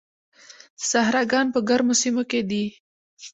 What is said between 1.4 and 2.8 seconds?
په ګرمو سیمو کې دي.